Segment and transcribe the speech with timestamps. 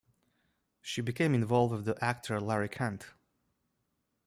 [0.81, 3.05] She became involved with the actor Larry Kent.